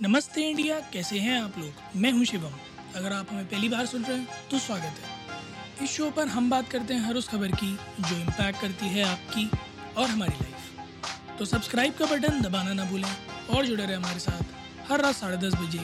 नमस्ते 0.00 0.42
इंडिया, 0.42 0.78
कैसे 0.92 1.18
हैं 1.18 1.38
आप 1.40 1.54
लोग? 1.58 2.00
मैं 2.00 2.10
हूँ 2.12 2.24
शिवम। 2.24 2.52
अगर 2.96 3.12
आप 3.12 3.30
हमें 3.30 3.46
पहली 3.48 3.68
बार 3.68 3.86
सुन 3.86 4.02
रहे 4.04 4.16
हैं 4.16 4.48
तो 4.50 4.58
स्वागत 4.58 4.98
है। 4.98 5.84
इस 5.84 5.90
शो 5.90 6.10
पर 6.10 6.28
हम 6.28 6.50
बात 6.50 6.68
करते 6.70 6.94
हैं 6.94 7.00
हर 7.00 7.14
उस 7.16 7.28
खबर 7.28 7.52
की, 7.52 7.72
जो 8.00 8.16
इम्पैक्ट 8.16 8.60
करती 8.60 8.88
है 8.88 9.02
आपकी 9.04 9.48
और 9.96 10.08
हमारी 10.08 10.34
लाइफ 10.34 11.38
तो 11.38 11.44
सब्सक्राइब 11.44 11.94
का 11.94 12.06
बटन 12.06 12.40
दबाना 12.42 12.72
ना 12.72 12.84
भूलें 12.90 13.08
और 13.48 13.66
जुड़े 13.66 13.84
रहे 13.84 13.96
हमारे 13.96 14.18
साथ 14.18 14.90
हर 14.90 15.00
रात 15.00 15.14
साढ़े 15.14 15.36
दस 15.38 15.54
बजे 15.54 15.80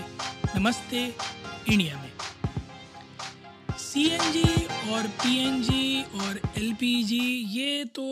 नमस्ते 0.57 1.05
इंडिया 1.69 2.03
में। 2.03 2.13
सीएनजी 3.79 4.45
और 4.93 5.09
पीएनजी 5.25 6.03
और 6.03 6.41
एलपीजी 6.59 7.25
ये 7.57 7.85
तो 7.95 8.05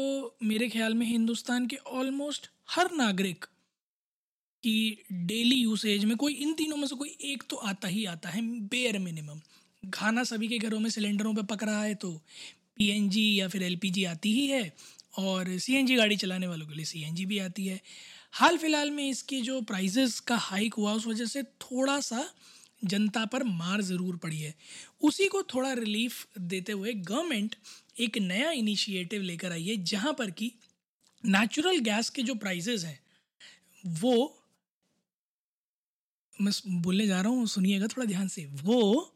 मेरे 0.42 0.68
ख्याल 0.68 0.94
में 0.94 1.06
हिंदुस्तान 1.06 1.66
के 1.66 1.76
ऑलमोस्ट 1.92 2.50
हर 2.70 2.90
नागरिक 2.96 3.46
कि 4.64 5.04
डेली 5.12 5.56
यूसेज 5.56 6.04
में 6.04 6.16
कोई, 6.16 6.32
इन 6.32 6.52
तीनों 6.54 6.76
में 6.76 6.86
से 6.86 6.96
कोई 6.96 7.16
एक 7.24 7.42
तो 7.50 7.56
आता 7.56 7.88
ही 7.88 8.04
आता 8.04 8.28
है 8.28 8.42
बेयर 8.68 8.98
मिनिमम 8.98 9.40
खाना 9.82 10.24
सभी 10.24 10.48
के 10.48 10.58
घरों 10.58 10.78
में 10.80 10.88
सिलेंडरों 10.90 11.34
पर 11.34 11.42
पक 11.46 11.62
रहा 11.64 11.82
है 11.82 11.94
तो 11.96 12.10
पीएनजी 12.78 13.40
या 13.40 13.48
फिर 13.48 13.62
एलपीजी 13.62 14.04
आती 14.04 14.32
ही 14.32 14.46
है 14.46 14.72
और 15.18 15.56
सीएनजी 15.58 15.96
गाड़ी 15.96 16.16
चलाने 16.16 16.46
वालों 16.46 16.66
के 16.66 16.74
लिए 16.74 16.84
सीएनजी 16.84 17.24
भी 17.26 17.38
आती 17.38 17.66
है। 17.66 17.80
हाल 18.32 18.56
फ़िलहाल 18.58 18.90
में 18.90 19.08
इसके 19.08 19.40
जो 19.40 19.60
प्राइजेस 19.62 20.18
का 20.20 20.36
हाइक 20.38 20.74
हुआ 20.74 20.92
उस 20.92 21.06
वजह 21.06 21.24
से 21.26 21.42
थोड़ा 21.42 21.98
सा 22.00 22.24
जनता 22.84 23.24
पर 23.24 23.42
मार 23.44 23.80
ज़रूर 23.82 24.16
पड़ी 24.16 24.38
है। 24.38 24.54
उसी 25.02 25.26
को 25.28 25.42
थोड़ा 25.54 25.72
रिलीफ 25.72 26.38
देते 26.40 26.72
हुए 26.72 26.92
गवर्नमेंट 26.94 27.56
एक 28.00 28.18
नया 28.18 28.50
इनिशिएटिव 28.52 29.22
लेकर 29.22 29.52
आई 29.52 29.64
है, 29.64 29.76
जहाँ 29.76 30.12
पर 30.12 30.30
कि 30.30 30.52
नेचुरल 31.24 31.78
गैस 31.80 32.10
के 32.10 32.22
जो 32.22 32.34
प्राइजेज़ 32.36 32.86
हैं, 32.86 32.98
वो 33.84 34.36
मैं 36.40 36.52
बोलने 36.82 37.06
जा 37.06 37.20
रहा 37.20 37.32
हूँ, 37.32 37.46
सुनिएगा 37.46 37.86
थोड़ा 37.86 38.06
ध्यान 38.06 38.28
से। 38.28 38.44
वो 38.62 39.12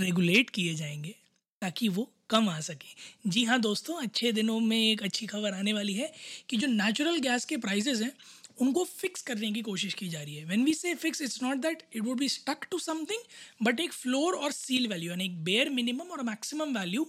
रेगुलेट 0.00 0.50
किए 0.50 0.74
जाएँगे 0.74 1.14
ताकि 1.62 1.88
वो 1.88 2.10
कम 2.30 2.48
आ 2.48 2.58
सके। 2.60 3.30
जी 3.30 3.44
हाँ 3.44 3.60
दोस्तों, 3.60 3.94
अच्छे 4.02 4.32
दिनों 4.32 4.58
में 4.60 4.78
एक 4.78 5.02
अच्छी 5.02 5.26
खबर 5.26 5.54
आने 5.54 5.72
वाली 5.72 5.94
है 5.94 6.12
कि 6.50 6.56
जो 6.56 6.66
नेचुरल 6.66 7.18
गैस 7.18 7.44
के 7.44 7.56
प्राइसेस 7.56 8.00
हैं, 8.00 8.12
उनको 8.60 8.84
फिक्स 8.84 9.22
करने 9.22 9.50
की 9.52 9.62
कोशिश 9.62 9.94
की 9.94 10.08
जा 10.08 10.22
रही 10.22 10.34
है। 10.34 10.44
When 10.44 10.64
we 10.64 10.74
say 10.74 10.94
fix 10.94 11.22
it's 11.22 11.42
not 11.42 11.56
that 11.56 11.82
it 11.94 12.02
would 12.02 12.18
be 12.18 12.28
stuck 12.28 12.66
to 12.70 12.78
something 12.78 13.22
but 13.62 13.80
एक 13.80 13.92
फ्लोर 13.92 14.34
और 14.34 14.52
सील 14.52 14.86
वैल्यू 14.88 15.10
यानी 15.10 15.24
एक 15.24 15.42
बेयर 15.44 15.70
मिनिमम 15.70 16.10
और 16.12 16.22
मैक्सिमम 16.22 16.78
वैल्यू 16.78 17.04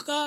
का 0.00 0.20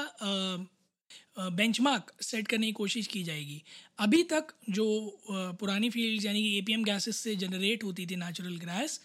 बेंचमार्क 1.39 2.11
सेट 2.21 2.47
करने 2.47 2.65
की 2.65 2.71
कोशिश 2.73 3.07
की 3.07 3.23
जाएगी। 3.23 3.61
अभी 3.99 4.23
तक 4.25 4.53
जो 4.69 4.85
पुरानी 5.29 5.89
फ़ील्ड 5.89 6.25
यानी 6.25 6.41
कि 6.43 6.57
ए 6.57 6.61
पी 6.61 6.73
एम 6.73 6.83
गैसेस 6.83 7.17
से 7.17 7.35
जनरेट 7.37 7.83
होती 7.83 8.05
थी 8.05 8.15
नेचुरल 8.15 8.57
गैस 8.57 8.99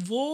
वो 0.00 0.24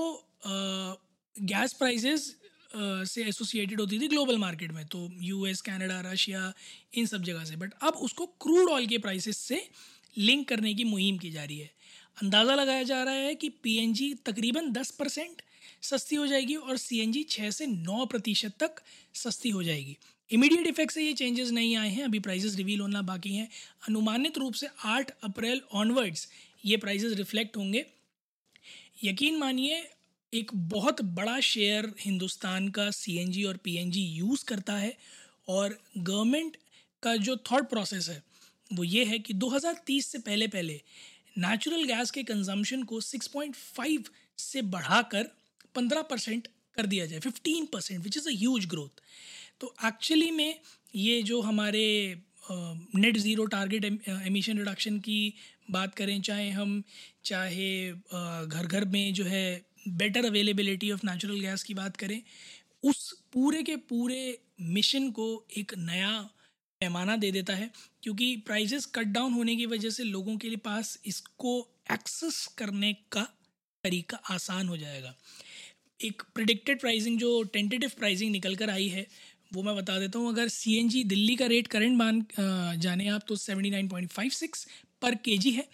गैस 1.37 1.73
प्राइसेस 1.73 2.35
से 2.73 3.25
एसोसिएटेड 3.29 3.81
होती 3.81 3.99
थी 4.01 4.09
ग्लोबल 4.09 4.39
मार्केट 4.39 4.73
में 4.73 4.85
तो 4.87 5.09
यूएस 5.23 5.61
कनाडा 5.61 6.01
रशिया 6.03 6.53
इन 6.95 7.07
सब 7.07 7.23
जगह 7.23 7.45
से। 7.45 7.57
बट 7.57 7.73
अब 7.83 7.95
उसको 7.99 8.27
क्रूड 8.43 8.71
ऑयल 8.71 8.87
के 8.87 8.99
प्राइसेस 8.99 9.39
से 9.39 9.63
लिंक 10.17 10.49
करने 10.49 10.75
की 10.75 10.85
मुहिम 10.85 11.19
की 11.19 11.31
जा 11.31 11.45
रही 11.45 11.59
है। 11.59 11.71
अंदाज़ा 12.23 12.55
लगाया 12.55 12.83
जा 12.83 13.03
रहा 13.03 13.15
है 13.15 13.35
कि 13.35 13.49
पीएनजी 13.63 14.13
तकरीबन 14.27 14.71
10 14.73 14.91
परसेंट 14.91 15.43
सस्ती 15.83 16.17
हो 16.17 16.27
जाएगी 16.27 16.55
और 16.55 16.77
सीएनजी 16.77 17.23
6 17.31 17.51
से 17.51 17.67
9 17.67 18.07
प्रतिशत 18.07 18.55
तक 18.61 18.81
सस्ती 19.15 19.51
हो 19.51 19.63
जाएगी। 19.63 19.97
इमीडिएट 20.31 20.67
इफ़ेक्ट 20.67 20.93
से 20.93 21.05
ये 21.05 21.13
चेंजेस 21.13 21.51
नहीं 21.51 21.77
आए 21.77 21.89
हैं, 21.89 22.05
अभी 22.05 22.19
प्राइजेस 22.19 22.55
रिवील 22.57 22.81
होना 22.81 23.03
बाकी 23.03 23.35
हैं। 23.35 23.49
अनुमानित 23.89 24.39
रूप 24.39 24.55
से 24.55 24.69
8 24.87 25.11
अप्रैल 25.25 25.61
ऑनवर्ड्स 25.73 26.29
ये 26.65 26.77
प्राइजेस 26.77 27.17
रिफ्लेक्ट 27.19 27.57
होंगे। 27.57 27.85
यकीन 29.05 29.39
मानिए, 29.39 29.83
एक 30.33 30.51
बहुत 30.55 31.03
बड़ा 31.03 31.39
शेयर 31.41 31.93
हिंदुस्तान 32.01 32.69
का 32.69 32.91
सीएनजी 32.91 33.45
और 33.45 33.57
पीएनजी 33.57 34.03
यूज़ 34.03 34.45
करता 34.45 34.77
है 34.77 34.97
और 35.49 35.79
गवर्नमेंट 35.99 36.57
का 37.03 37.17
जो 37.17 37.37
थॉट 37.51 37.69
प्रोसेस 37.71 38.09
है, 38.09 38.23
वो 38.71 38.85
ये 38.85 39.05
है 39.05 39.19
कि 39.19 39.35
2030 39.35 40.07
से 40.07 40.19
पहले 40.19 40.47
पहले 40.49 40.81
नेचुरल 41.39 41.85
गैस 41.85 42.11
के 42.11 42.23
कंजम्पशन 42.23 42.83
को 42.83 43.01
6.5 43.01 44.11
से 44.39 44.63
बढ़ाकर 44.65 45.31
15 45.75 46.03
परसेंट 46.03 46.49
कर 46.77 46.87
दिया 46.87 47.07
जाए 47.07 47.21
15 47.21 47.67
percent 47.73 48.03
which 48.05 48.17
is 48.17 48.29
a 48.29 48.33
huge 48.33 48.67
growth 48.67 49.01
तो 49.61 49.75
एक्चुअली 49.87 50.31
में 50.31 50.59
ये 50.95 51.23
जो 51.23 51.41
हमारे 51.41 51.87
net 52.51 53.17
zero 53.19 53.45
target 53.47 53.85
emission 54.09 54.59
reduction 54.59 54.99
की 54.99 55.35
बात 55.71 55.95
करें, 55.95 56.21
चाहे 56.21 56.49
हम, 56.51 56.83
चाहे 57.25 57.91
घर 57.91 58.67
घर 58.67 58.85
में 58.85 59.13
जो 59.15 59.25
है 59.25 59.63
better 59.89 60.25
availability 60.27 60.91
of 60.91 61.07
natural 61.07 61.41
gas 61.41 61.63
की 61.63 61.75
बात 61.75 61.97
करें, 61.97 62.21
उस 62.85 63.13
पूरे 63.33 63.63
के 63.63 63.77
पूरे 63.89 64.39
मिशन 64.61 65.11
को 65.11 65.27
एक 65.59 65.75
नया 65.79 66.19
पैमाना 66.81 67.17
दे 67.17 67.31
देता 67.31 67.55
है, 67.55 67.71
क्योंकि 68.03 68.37
प्राइजेस 68.47 68.87
कट 68.87 69.07
डाउन 69.09 69.33
होने 69.33 69.57
की 69.57 69.67
वजह 69.67 69.91
से 69.91 70.05
लोगों 70.05 70.37
के 70.37 70.49
लिए 70.49 70.57
पास 70.65 70.99
इसको 71.07 71.59
एक्सेस 71.93 72.47
करने 72.59 72.93
का 73.13 73.23
तरीका 73.85 74.17
आसान 74.31 74.69
हो 74.69 74.77
जाएगा। 74.77 75.15
एक 76.01 76.23
प्रिडिक्टेड 76.35 76.81
प्राइसिंग 76.81 77.19
जो 77.19 77.43
टेंटेटिव 77.53 77.91
प्राइसिंग 77.99 78.31
निकल 78.33 78.55
कर 78.57 78.71
आई 78.71 78.89
है 78.89 79.07
वो 79.53 79.63
मैं 79.63 79.75
बता 79.77 79.99
देता 79.99 80.19
हूँ, 80.19 80.29
अगर 80.29 80.49
सीएनजी 80.49 81.03
दिल्ली 81.05 81.37
का 81.37 81.47
रेट 81.47 81.67
करंट 81.69 81.97
मान 81.99 82.25
जाने 82.81 83.09
आप 83.09 83.23
तो 83.29 83.37
seventy 83.37 83.71
nine 83.71 83.89
point 83.89 84.11
five 84.11 84.31
six 84.33 84.67
per 85.03 85.15
K 85.25 85.37
G 85.39 85.51
है, 85.51 85.65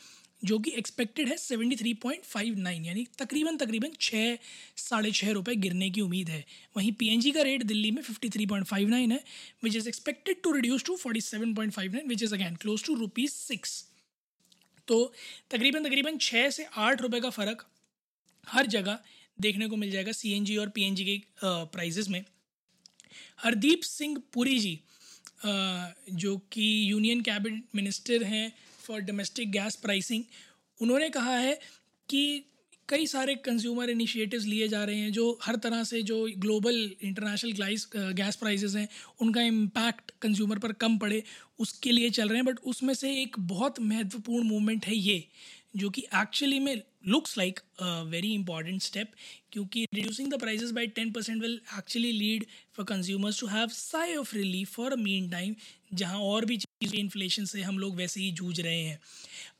जो 0.42 0.58
कि 0.58 0.70
एक्सपेक्टेड 0.78 1.28
है 1.28 1.36
seventy 1.36 1.76
three 1.76 1.92
point 1.96 2.24
five 2.24 2.58
nine 2.58 2.84
यानी 2.84 3.06
तकरीबन 3.18 3.56
तकरीबन 3.56 3.90
छः 4.00 4.36
साढ़े 4.78 5.10
छः 5.12 5.32
रुपये 5.32 5.54
गिरने 5.56 5.90
की 5.90 6.00
उम्मीद 6.00 6.28
है। 6.28 6.44
वहीं 6.76 6.92
पीएनजी 6.92 7.30
का 7.32 7.42
रेट 7.42 7.62
दिल्ली 7.64 7.90
में 7.90 8.02
fifty 8.02 8.28
three 8.28 8.46
point 8.46 8.66
five 8.66 8.88
nine 8.88 9.12
है 9.12 9.20
which 9.64 9.76
is 9.76 9.88
expected 9.88 10.42
to 10.42 10.52
reduce 10.52 10.84
to 10.84 10.96
forty 10.96 11.20
seven 11.20 11.54
point 11.54 11.72
five 11.72 11.92
nine 11.92 12.08
which 12.08 12.22
is 12.22 12.34
again 12.34 12.56
close 12.56 12.84
to 12.84 12.94
rupees 12.94 13.32
six 13.32 13.82
तो 14.88 15.02
तकरीबन 15.50 15.84
तकरीबन 15.84 16.18
छः 16.20 16.48
से 16.50 16.66
आठ 16.78 17.02
रुपये 17.02 17.20
का 17.20 17.30
फ़र्क 17.30 17.66
हर 18.46 18.66
जगह 18.68 18.98
देखने 19.38 19.68
को 19.68 19.76
मिल 19.76 19.90
जाएगा 19.90 20.12
सीएनजी 20.12 20.56
और 20.56 20.68
पी 20.68 20.94
के 20.96 21.18
प्राइजेज़ 21.42 22.10
में। 22.10 22.24
हरदीप 23.42 23.82
सिंह 23.82 24.16
पुरी 24.32 24.58
जी 24.58 24.78
जो 25.46 26.36
कि 26.52 26.90
यूनियन 26.90 27.20
कैबिनेट 27.20 27.64
मिनिस्टर 27.74 28.22
हैं 28.22 28.52
फॉर 28.80 29.00
डोमेस्टिक 29.00 29.50
गैस 29.52 29.76
प्राइसिंग 29.76 30.24
उन्होंने 30.80 31.08
कहा 31.10 31.36
है 31.36 31.58
कि 32.08 32.44
कई 32.88 33.06
सारे 33.06 33.34
कंज्यूमर 33.34 33.90
इनिशिएटिव्स 33.90 34.44
लिए 34.44 34.68
जा 34.68 34.84
रहे 34.84 34.96
हैं 34.96 35.12
जो 35.12 35.38
हर 35.42 35.56
तरह 35.56 35.82
से 35.84 36.02
जो 36.02 36.28
ग्लोबल 36.38 36.76
इंटरनेशनल 37.02 37.52
ग्लाइस 37.52 37.86
गैस 37.96 38.36
प्राइसेस 38.36 38.74
हैं, 38.76 38.88
उनका 39.20 39.42
इम्पैक्ट 39.42 40.10
कंज्यूमर 40.22 40.58
पर 40.58 40.72
कम 40.72 40.98
पड़े, 40.98 41.22
उसके 41.58 41.92
लिए 41.92 42.10
चल 42.10 42.28
रहे 42.28 42.38
हैं 42.38 42.44
बट 42.44 42.58
उसमें 42.64 42.92
से 42.94 43.10
एक 43.22 43.36
बहुत 43.38 43.80
महत्वपूर्ण 43.80 44.46
मूवमेंट 44.48 44.86
है 44.86 44.96
ये 44.96 45.28
जो 45.76 45.90
कि 45.90 46.02
एक्चुअली 46.14 46.58
में 46.60 46.82
looks 47.08 47.36
like 47.38 47.60
very 48.10 48.32
important 48.34 48.82
step 48.82 49.10
क्योंकि 49.52 49.84
reducing 49.94 50.30
the 50.32 50.38
prices 50.40 50.70
by 50.70 50.86
ten 50.96 51.12
percent 51.12 51.42
will 51.42 51.60
actually 51.78 52.12
lead 52.12 52.46
for 52.76 52.86
consumers 52.86 53.40
to 53.40 53.46
have 53.46 53.68
sigh 53.68 54.14
of 54.16 54.34
relief 54.36 54.72
for 54.74 54.92
a 54.92 54.96
mean 54.96 55.28
time 55.30 55.54
जहाँ 55.94 56.20
और 56.22 56.44
भी 56.44 56.56
चीज़ें 56.56 56.98
इन्फ्लेशन 56.98 57.44
से 57.44 57.62
हम 57.62 57.78
लोग 57.78 57.96
वैसे 57.96 58.20
ही 58.20 58.30
जूझ 58.32 58.60
रहे 58.60 58.80
हैं। 58.80 58.98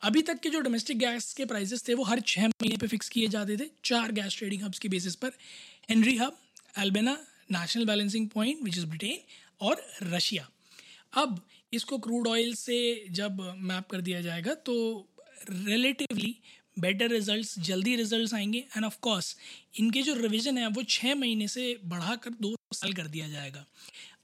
अभी 0.02 0.22
तक 0.22 0.40
के 0.40 0.50
जो 0.50 0.60
डोमेस्टिक 0.60 0.98
गैस 0.98 1.32
के 1.34 1.44
प्राइजेस 1.44 1.88
थे, 1.88 1.94
वो 1.94 2.04
हर 2.04 2.20
छः 2.20 2.46
महीने 2.46 2.76
पे 2.76 2.86
फिक्स 2.86 3.08
किए 3.08 3.28
जाते 3.28 3.56
थे, 3.56 3.70
चार 3.84 4.12
गैस 4.12 4.36
ट्रेडिंग 4.38 4.62
हब्स 4.62 4.78
के 4.78 4.88
बेसिस 4.88 5.14
पर। 5.14 5.32
Henry 5.90 6.16
Hub 6.16 6.38
Alberta 6.78 7.16
national 7.52 7.84
balancing 7.86 8.28
point 8.28 8.62
which 8.62 8.78
is 8.78 8.86
Britain 8.86 9.18
और 9.60 9.82
रशिया 10.02 10.48
अब 11.12 11.40
इसको 11.72 11.98
क्रूड 11.98 12.26
ऑयल 12.28 12.54
से 12.54 12.78
जब 13.10 13.40
मैप 13.58 13.86
कर 13.90 14.00
दिया 14.00 14.20
जाएगा 14.20 14.54
तो 14.66 14.74
रिलेटिवली 15.50 16.34
बेटर 16.76 17.10
रिजल्ट्स 17.10 17.58
जल्दी 17.58 17.94
रिजल्ट्स 17.96 18.34
आएँगे 18.34 18.58
एंड 18.76 18.84
ऑफ़ 18.84 18.98
कोर्स 19.00 19.36
इनके 19.80 20.02
जो 20.02 20.14
रिवीजन 20.14 20.58
है, 20.58 20.66
वो 20.66 20.82
छः 20.82 21.14
महीने 21.14 21.48
से 21.48 21.76
बढ़ाकर 21.84 22.30
दो 22.30 22.54
साल 22.74 22.92
कर 22.92 23.06
दिया 23.06 23.28
जाएगा। 23.28 23.64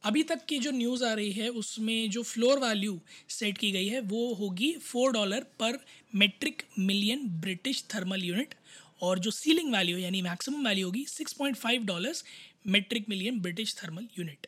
अभी 0.05 0.23
तक 0.23 0.45
की 0.45 0.59
जो 0.59 0.71
न्यूज़ 0.71 1.05
आ 1.05 1.13
रही 1.13 1.33
है, 1.33 1.49
उसमें 1.49 2.11
जो 2.11 2.23
फ्लोर 2.23 2.59
वैल्यू 2.59 3.01
सेट 3.29 3.59
की 3.59 3.71
गई 3.73 3.87
है, 3.89 4.01
वो 4.01 4.35
होगी 4.35 4.73
four 4.83 5.13
dollar 5.13 5.47
per 5.61 5.79
metric 6.15 6.63
million 6.79 7.27
British 7.41 7.85
thermal 7.95 8.25
unit 8.25 8.55
और 9.03 9.19
जो 9.19 9.31
सीलिंग 9.31 9.73
वैल्यू 9.73 9.99
यानी 9.99 10.23
मैक्सिमम 10.23 10.67
वैल्यू 10.69 10.87
होगी 10.87 11.05
six 11.09 11.33
point 11.33 11.57
five 11.57 11.85
dollars 11.85 12.25
metric 12.67 13.09
million 13.09 13.41
British 13.41 13.75
thermal 13.77 14.09
unit 14.19 14.47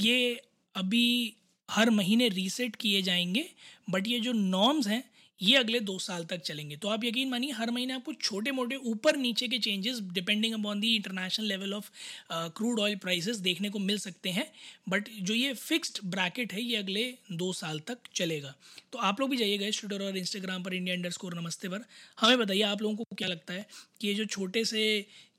ये 0.00 0.40
अभी 0.74 1.34
हर 1.68 1.90
महीने 1.90 2.28
रीसेट 2.28 2.76
किए 2.76 3.02
जाएँगे 3.02 3.48
बट 3.90 4.08
ये 4.08 4.20
जो 4.20 4.32
नॉर्म्स 4.32 4.86
हैं 4.86 5.02
ये 5.40 5.56
अगले 5.56 5.80
दो 5.80 5.98
साल 5.98 6.24
तक 6.24 6.40
चलेंगे। 6.40 6.76
तो 6.76 6.88
आप 6.88 7.04
यकीन 7.04 7.28
मानिए, 7.28 7.52
हर 7.52 7.70
महीने 7.70 7.92
आपको 7.92 8.12
छोटे 8.12 8.50
मोटे 8.50 8.76
ऊपर 8.76 9.16
नीचे 9.16 9.48
के 9.48 9.58
changes 9.58 10.00
depending 10.12 10.54
upon 10.54 10.80
the 10.80 10.94
international 10.96 11.46
level 11.46 11.74
of 11.74 11.90
crude 12.32 12.80
oil 12.80 12.96
prices 12.96 13.36
देखने 13.38 13.70
को 13.70 13.78
मिल 13.78 13.98
सकते 13.98 14.30
हैं। 14.30 14.46
बट 14.88 15.08
जो 15.20 15.34
ये 15.34 15.52
फिक्स्ड 15.54 15.98
ब्रैकेट 16.06 16.52
है, 16.52 16.62
ये 16.62 16.76
अगले 16.76 17.04
दो 17.32 17.52
साल 17.52 17.80
तक 17.80 17.98
चलेगा। 18.14 18.54
तो 18.92 18.98
आप 19.00 19.20
लोग 19.20 19.30
भी 19.30 19.36
जाइएगा 19.36 19.70
ट्विटर 19.70 20.04
और 20.04 20.16
इंस्टाग्राम 20.16 20.62
पर 20.62 20.74
इंडिया 20.74 20.94
अंडर 20.96 21.10
स्कोर 21.10 21.34
नमस्ते 21.34 21.68
पर। 21.68 21.84
हमें 22.18 22.38
बताइए 22.38 22.62
आप 22.62 22.82
लोगों 22.82 22.96
को 22.96 23.16
क्या 23.16 23.28
लगता 23.28 23.54
है 23.54 23.66
कि 24.00 24.08
ये 24.08 24.14
जो 24.14 24.24
छोटे 24.26 24.64
से 24.64 24.84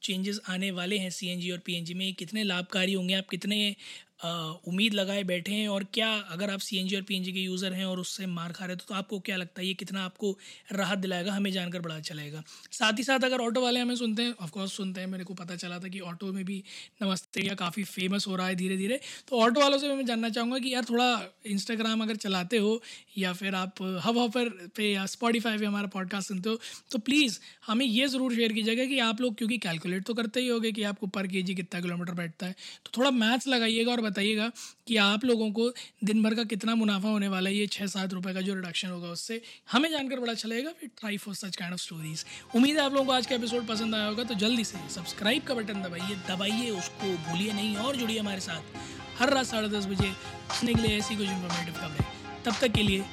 चेंजेस 0.04 0.40
आने 0.50 0.70
वाले 0.72 0.98
हैं 0.98 1.10
सीएनजी 1.10 1.50
और 1.52 1.58
पीएनजी 1.58 1.94
में 1.94 2.14
कितने 2.14 2.44
लाभकारी 2.44 2.94
होंगे? 2.94 3.14
आप 3.14 3.30
कितने 3.30 3.76
उम्मीद 4.22 4.94
लगाए 4.94 5.24
बैठे 5.24 5.52
हैं 5.52 5.68
और 5.70 5.84
क्या 5.94 6.10
अगर 6.30 6.50
आप 6.50 6.60
सीएनजी 6.60 6.96
और 6.96 7.02
पीएनजी 7.02 7.32
के 7.34 7.40
यूज़र 7.40 7.74
हैं 7.74 7.86
और 7.86 8.00
उससे 8.00 8.26
मार 8.28 8.52
खा 8.52 8.66
रहे 8.66 8.76
हो 8.76 8.86
तो 8.88 8.96
आपको 8.96 9.20
क्या 9.20 9.36
लगता 9.38 9.62
है 9.62 9.68
ये 9.68 9.74
कितना 9.74 10.04
आपको 10.06 10.32
राहत 10.72 10.98
दिलाएगा, 10.98 11.34
हमें 11.34 11.52
जानकर 11.52 11.82
बड़ा 11.82 11.96
अच्छा 11.96 12.16
लगेगा। 12.16 12.44
साथ 12.72 12.98
ही 12.98 13.04
साथ 13.04 13.20
अगर 13.20 13.42
ऑटो 13.42 13.62
वाले 13.62 13.80
हमें 13.80 13.96
सुनते 13.96 14.24
हैं 14.24 14.34
ऑफकोर्स 14.42 14.74
सुनते 14.74 15.02
हैं, 15.02 15.08
मेरे 15.08 15.24
को 15.24 15.34
पता 15.34 15.56
चला 15.56 15.80
था 15.80 15.88
कि 15.88 16.00
ऑटो 16.02 16.32
में 16.34 16.44
भी 16.46 16.64
नमस्ते 17.02 17.46
या 17.48 17.56
काफ़ी 17.56 17.84
फ़ेमस 17.84 18.28
हो 18.28 18.36
रहा 18.36 18.48
है 18.48 18.56
धीरे 18.56 18.78
धीरे 18.78 19.00
तो 19.28 19.40
ऑटो 19.40 19.62
वालों 19.62 19.78
से 19.78 19.94
मैं 19.96 20.06
जानना 20.06 20.30
चाहूँगा 20.30 20.60
कि 20.60 20.74
यार 20.74 20.86
थोड़ा 20.90 21.10
इंस्टाग्राम 21.46 22.02
अगर 22.04 22.16
चलाते 22.18 22.58
हो 22.58 22.82
या 23.18 23.34
फिर 23.34 23.56
आप 23.56 23.82
हब 24.06 24.18
हॉपर 24.18 24.50
पे 24.76 24.92
या 24.92 25.06
स्पॉटीफाई 25.06 25.58
पे 25.58 25.66
हमारा 25.66 25.88
पॉडकास्ट 25.88 26.28
सुनते 26.28 26.50
हो 26.50 26.60
तो 26.92 27.00
प्लीज़ 27.00 27.40
हमें 27.68 27.86
ये 27.86 28.08
ज़रूर 28.08 28.36
शेयर 28.36 28.54
कीजिएगा 28.54 28.86
कि 28.86 29.00
आप 29.00 29.22
लोग, 29.22 29.38
क्योंकि 29.38 29.58
कैलकुलेट 29.58 30.04
तो 30.04 30.14
करते 30.14 30.40
ही 30.40 30.48
होगे 30.48 30.72
कि 30.72 30.84
आपको 30.84 31.08
पर 31.08 31.28
के 31.28 31.42
कितना 31.44 31.82
किलोमीटर 31.82 32.14
बैठता 32.14 32.46
है 32.46 32.56
तो 32.86 32.92
थोड़ा 32.98 33.12
मैथ्स 33.12 33.48
लगाइएगा 33.48 33.92
और 33.92 34.02
बताइएगा 34.10 34.52
कि 34.88 34.98
आप 34.98 35.26
लोगों 35.26 35.52
को 35.52 35.70
दिन 36.04 36.24
भर 36.24 36.36
का 36.36 36.44
कितना 36.46 36.76
मुनाफा 36.76 37.10
होने 37.10 37.28
वाला 37.28 37.50
है, 37.50 37.56
ये 37.56 37.68
छः 37.68 37.86
सात 37.88 38.14
रुपये 38.14 38.34
का 38.34 38.42
जो 38.42 38.54
रिडक्शन 38.54 38.90
होगा 38.90 39.08
उससे 39.10 39.42
हमें 39.72 39.90
जानकर 39.90 40.20
बड़ा 40.20 40.32
अच्छा 40.32 40.50
लगेगा, 40.50 40.72
फिर 40.72 40.90
try 41.00 41.18
for 41.18 41.36
such 41.36 41.56
kind 41.56 41.74
of 41.74 41.82
stories 41.82 42.26
उम्मीद 42.56 42.78
है 42.78 42.84
आप 42.84 42.94
लोगों 42.94 43.06
को 43.06 43.12
आज 43.12 43.26
का 43.26 43.36
एपिसोड 43.36 43.68
पसंद 43.68 43.96
आया 43.96 44.06
होगा 44.06 44.24
तो 44.24 44.36
जल्दी 44.38 44.64
से 44.64 44.78
सब्सक्राइब 44.90 45.44
का 45.44 45.54
बटन 45.54 45.82
दबाइए 45.82 46.16
दबाइए 46.30 46.70
उसको 46.72 47.16
भूलिए 47.28 47.54
नहीं 47.54 47.76
और 47.78 47.96
जुड़िए 47.96 48.20
हमारे 48.20 48.40
साथ 48.42 48.78
हर 49.20 49.34
रात 49.34 49.46
साढ़े 49.46 49.70
दस 49.70 49.86
बजे। 49.86 50.12
सुनने 50.52 50.74
के 50.74 50.82
लिए 50.82 50.98
ऐसी 50.98 51.16
कुछ 51.16 51.28
इन्फॉर्मेटिव 51.28 51.74
खबरें। 51.74 52.44
तब 52.46 52.60
तक 52.62 52.74
के 52.74 52.84
लिए 52.84 53.06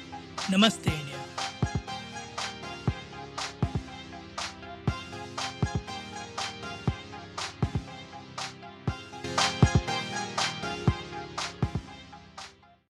नमस्ते 0.51 0.91
इंडिया। 0.91 1.16